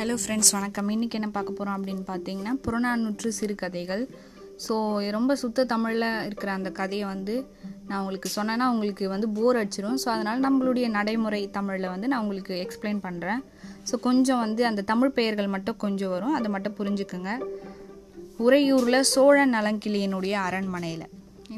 [0.00, 0.90] Hello friends வணக்கம்.
[0.92, 4.02] இன்றைக்கி என்ன பார்க்க போகிறோம் அப்படின்னு பார்த்தீங்கன்னா புறநானூற்று சிறுகதைகள்.
[4.64, 4.74] ஸோ
[5.16, 7.34] ரொம்ப சுத்த தமிழில் இருக்கிற அந்த கதையை வந்து
[7.88, 12.54] நான் உங்களுக்கு சொன்னேன்னா உங்களுக்கு வந்து போர் அடிச்சிடும் ஸோ அதனால் நம்மளுடைய நடைமுறை தமிழில் வந்து நான் உங்களுக்கு
[12.64, 13.42] எக்ஸ்பிளைன் பண்ணுறேன்
[13.90, 16.34] ஸோ கொஞ்சம் வந்து அந்த தமிழ் பெயர்கள் மட்டும் கொஞ்சம் வரும்.
[16.40, 17.34] அதை மட்டும் புரிஞ்சுக்குங்க.
[18.46, 21.06] உறையூரில் சோழ நலங்கிளியனுடைய அரண்மனையில்.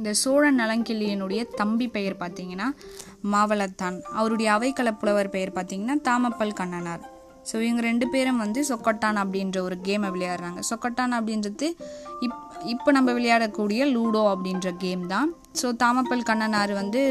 [0.00, 2.70] இந்த சோழ நலங்கிள்ளியனுடைய தம்பி பெயர் பார்த்தீங்கன்னா
[3.34, 7.02] மாவளத்தான் அவருடைய அவைக்கள புலவர் பெயர் பார்த்தீங்கன்னா தாமப்பல் கண்ணனார்.
[7.48, 10.60] ஸோ இவங்க ரெண்டு பேரும் வந்து சொக்கட்டான் அப்படின்ற ஒரு கேமை விளையாடுறாங்க.
[10.70, 11.68] சொக்கட்டான் அப்படின்றது
[12.26, 12.36] இப்
[12.72, 15.30] இப்போ நம்ம விளையாடக்கூடிய லூடோ அப்படின்ற கேம் தான்.
[15.60, 17.02] ஸோ தாமப்பல் கண்ணனார் வந்து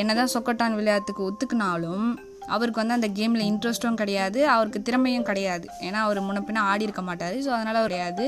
[0.00, 2.06] என்னதான் சொக்கட்டான் விளையாட்டுக்கு ஒத்துக்குனாலும்
[2.54, 5.66] அவருக்கு வந்து அந்த கேமில் இன்ட்ரெஸ்ட்டும் கிடையாது அவருக்கு திறமையும் கிடையாது.
[5.86, 7.36] ஏன்னா அவர் முன்னப்பின்னா பின்ன ஆடி இருக்க மாட்டார்.
[7.44, 8.24] ஸோ அதனால் அவர் கிடையாது.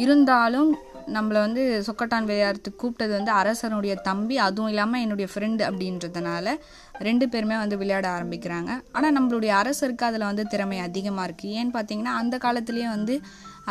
[0.00, 0.70] இருந்தாலும்
[1.14, 6.54] நம்மளை வந்து சொக்கட்டான் விளையாடுறதுக்கு கூப்பிட்டது வந்து அரசனுடைய தம்பி அதுவும் இல்லாமல் என்னுடைய ஃப்ரெண்டு அப்படின்றதுனால
[7.06, 8.70] ரெண்டு பேருமே வந்து விளையாட ஆரம்பிக்கிறாங்க.
[8.96, 13.16] ஆனால் நம்மளுடைய அரசருக்கு அதில் வந்து திறமை அதிகமாக இருக்குது ஏன்னு பார்த்தீங்கன்னா அந்த காலத்துலேயே வந்து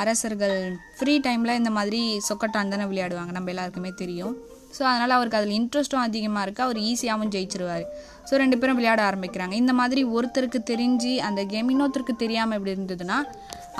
[0.01, 0.57] அரசர்கள்
[0.97, 3.33] ஃப்ரீ டைமில் இந்த மாதிரி சொக்கட்டான் தானே விளையாடுவாங்க.
[3.37, 4.35] நம்ம எல்லாருக்குமே தெரியும்.
[4.75, 7.85] ஸோ அதனால் அவருக்கு அதில் இன்ட்ரெஸ்ட்டும் அதிகமாக இருக்குது அவர் ஈஸியாகவும் ஜெயிச்சிருவார்.
[8.27, 9.55] ஸோ ரெண்டு பேரும் விளையாட ஆரம்பிக்கிறாங்க.
[9.63, 13.17] இந்த மாதிரி ஒருத்தருக்கு தெரிஞ்சு அந்த கேம் இன்னொருத்தருக்கு தெரியாமல் எப்படி இருந்ததுன்னா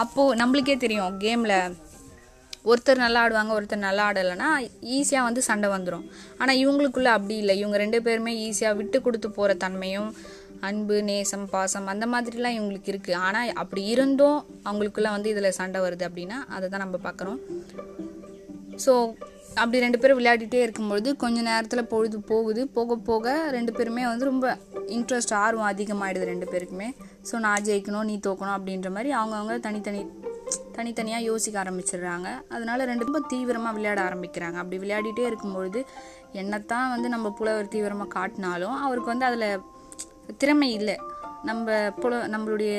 [0.04, 1.58] அப்போது நம்மளுக்கே தெரியும் கேமில்
[2.66, 4.50] ஒருத்தர் நல்லா ஆடுவாங்க ஒருத்தர் நல்லா ஆடலைன்னா
[4.98, 6.06] ஈஸியாக வந்து சண்டை வந்துடும்
[6.42, 7.56] ஆனால் இவங்களுக்குள்ள அப்படி இல்லை.
[7.62, 10.10] இவங்க ரெண்டு பேருமே ஈஸியாக விட்டு கொடுத்து போகிற தன்மையும்
[10.68, 16.06] அன்பு நேசம் பாசம் அந்த மாதிரிலாம் இவங்களுக்கு இருக்குது ஆனால் அப்படி இருந்தும் அவங்களுக்குள்ள வந்து இதில் சண்டை வருது
[16.10, 17.40] அப்படின்னா அதை தான் நம்ம பார்க்குறோம்.
[18.86, 18.94] ஸோ
[19.62, 22.62] அப்படி ரெண்டு பேரும் விளையாடிட்டே இருக்கும்பொழுது கொஞ்ச நேரத்தில் பொழுது போகுது.
[22.76, 24.46] போக போக ரெண்டு பேருமே வந்து ரொம்ப
[24.98, 26.90] இன்ட்ரெஸ்ட் ஆர்வம் அதிகமாகிடுது ரெண்டு பேருக்குமே.
[27.30, 30.02] ஸோ நான் ஜெயிக்கணும் நீ தோக்கணும் அப்படின்ற மாதிரி அவங்கவுங்க தனித்தனி
[30.78, 32.28] தனித்தனியாக யோசிக்க ஆரம்பிச்சிடுறாங்க.
[32.56, 34.58] அதனால ரெண்டு ரொம்ப தீவிரமாக விளையாட ஆரம்பிக்கிறாங்க.
[34.62, 35.82] அப்படி விளையாடிட்டே இருக்கும்பொழுது
[36.42, 39.50] என்னத்தான் வந்து நம்ம புலவர் தீவிரமாக காட்டினாலும் அவருக்கு வந்து அதில்
[40.44, 40.96] திறமை இல்லை.
[41.50, 42.74] நம்ம புல நம்மளுடைய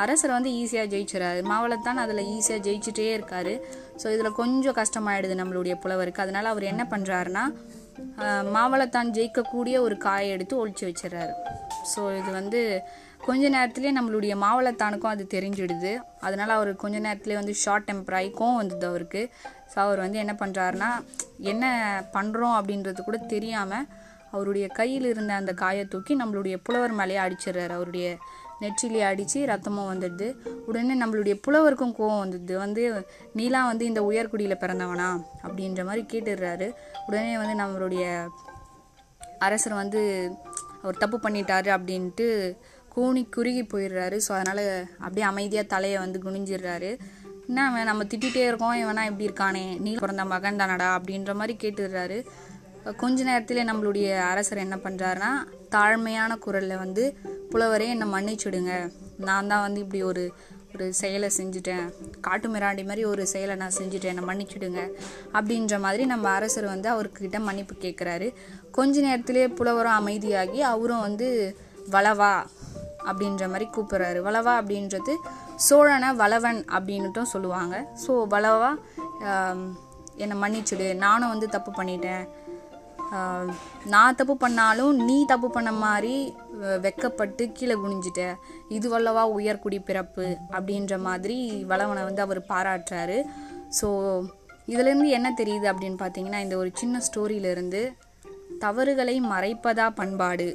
[0.00, 3.54] அரசர் வந்து ஈஸியாக ஜெயிச்சிடாரு மாவளத்தான் அதில் ஈஸியாக ஜெயிச்சுட்டே இருக்காரு.
[4.00, 6.24] ஸோ இதில் கொஞ்சம் கஷ்டமாயிடுது நம்மளுடைய புலவருக்கு.
[6.24, 7.44] அதனால் அவர் என்ன பண்ணுறாருன்னா
[8.56, 11.34] மாவளத்தான் ஜெயிக்கக்கூடிய ஒரு காயை எடுத்து ஒழிச்சு வச்சிடறாரு.
[11.92, 12.60] ஸோ இது வந்து
[13.28, 15.92] கொஞ்ச நேரத்துலேயே நம்மளுடைய மாவளத்தானுக்கும் அது தெரிஞ்சிடுது.
[16.26, 19.22] அதனால அவர் கொஞ்ச நேரத்திலே வந்து ஷார்ட் டெம்பராகி கோவம் வந்தது அவருக்கு.
[19.72, 20.90] ஸோ அவர் வந்து என்ன பண்ணுறாருன்னா
[21.52, 21.64] என்ன
[22.12, 23.86] பண்ணுறோம் அப்படின்றது கூட தெரியாமல்
[24.30, 27.72] அவருடைய கையில் இருந்த அந்த காயை தூக்கி நம்மளுடைய புலவர் மேலேயே அடிச்சிடுறாரு.
[27.78, 28.08] அவருடைய
[28.62, 30.28] நெற்றிலே அடித்து ரத்தமும் வந்துடுது.
[30.68, 32.82] உடனே நம்மளுடைய புலவருக்கும் கோவம் வந்துடுது வந்து
[33.38, 35.10] நீலாம் வந்து இந்த உயர்குடியில் பிறந்தவனா?
[35.46, 36.68] அப்படின்ற மாதிரி கேட்டுடுறாரு.
[37.06, 38.04] உடனே வந்து நம்மளுடைய
[39.46, 40.00] அரசர் வந்து
[40.82, 42.26] அவர் தப்பு பண்ணிட்டாரு அப்படின்ட்டு
[42.98, 44.18] கூனி குறுகி போயிடுறாரு.
[44.26, 44.66] ஸோ அதனால்
[44.98, 46.92] அப்படியே அமைதியாக தலையை வந்து குனிஞ்சிடுறாரு.
[47.48, 48.76] என்ன அவன் நம்ம திட்டிகிட்டே இருக்கோம்.
[48.82, 49.64] இவனா இப்படி இருக்கானே?
[49.84, 50.88] நீ பிறந்த மகன் தானடா?
[50.98, 52.18] அப்படின்ற மாதிரி கேட்டுடுறாரு.
[53.02, 55.30] கொஞ்ச நேரத்திலே நம்மளுடைய அரசர் என்ன பண்ணுறாருன்னா
[55.74, 57.04] தாழ்மையான குரலில் வந்து
[57.52, 58.74] புலவரே என்னை மன்னிச்சுடுங்க.
[59.28, 60.24] நான் தான் வந்து இப்படி ஒரு
[60.74, 61.84] ஒரு செயலை செஞ்சுட்டேன்.
[62.26, 64.12] காட்டு மிராண்டி மாதிரி ஒரு செயலை நான் செஞ்சுட்டேன்.
[64.12, 64.80] என்னை மன்னிச்சுடுங்க.
[65.38, 68.28] அப்படின்ற மாதிரி நம்ம அரசர் வந்து அவர்கிட்ட மன்னிப்பு கேட்குறாரு.
[68.78, 71.28] கொஞ்ச நேரத்திலே புலவரும் அமைதியாகி அவரும் வந்து
[71.94, 72.32] வளவா
[73.10, 74.20] அப்படின்ற மாதிரி கூப்பிட்றாரு.
[74.28, 75.14] வளவா அப்படின்றது
[75.66, 77.76] சோழனை வளவன் அப்படின்னுட்டும் சொல்லுவாங்க.
[78.04, 78.70] ஸோ வளவா
[80.24, 80.88] என்னை மன்னிச்சுடு.
[81.06, 82.24] நானும் வந்து தப்பு பண்ணிட்டேன்.
[83.92, 86.16] நான் தப்பு பண்ணாலும் நீ தப்பு பண்ண மாதிரி
[86.86, 88.22] வெக்கப்பட்டு கீழே குனிஞ்சிட்ட.
[88.76, 90.26] இது வல்லவா உயர்குடி பிறப்பு
[90.56, 91.38] அப்படின்ற மாதிரி
[91.70, 93.18] வளவனை வந்து அவர் பாராட்டுறாரு.
[93.78, 93.88] ஸோ
[94.72, 97.82] இதுலேருந்து என்ன தெரியுது அப்படின்னு பார்த்தீங்கன்னா இந்த ஒரு சின்ன ஸ்டோரியிலேருந்து
[98.64, 100.48] தவறுகளை மறைப்பதா பண்பாடு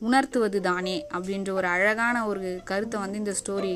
[0.00, 3.74] உணர்த்துவது தானே அப்படின்ற ஒரு அழகான ஒரு கருத்தை வந்து இந்த ஸ்டோரி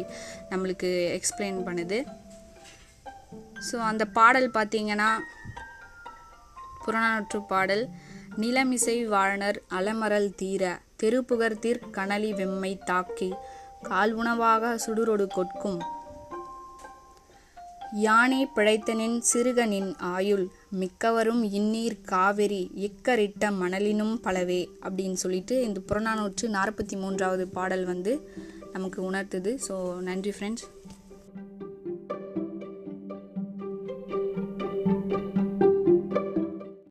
[0.51, 1.99] நம்மளுக்கு எக்ஸ்பிளைன் பண்ணுது.
[3.69, 5.11] ஸோ அந்த பாடல் பார்த்தீங்கன்னா
[6.85, 7.85] புறநானூற்று பாடல்.
[8.37, 13.31] நிலமிசை வாழ்னர் அலமரல் தீர தெருப்புகர் தீர் கனலி வெம்மை தாக்கி
[13.83, 15.81] கால் உணவாக சுடுரொடு கொட்கும்
[17.93, 20.49] யானை பிழைத்தனின் சிறுகனின் ஆயுள்
[20.81, 28.31] மிக்கவரும் இந்நீர் காவிரி இக்கரிட்ட மணலினும் பலவே அப்படின்னு சொல்லிட்டு இந்த புறநானூற்று நாற்பத்தி மூன்றாவது பாடல் வந்து
[28.73, 29.59] நமக்கு உணர்த்துது.
[29.69, 30.67] ஸோ நன்றி ஃப்ரெண்ட்ஸ்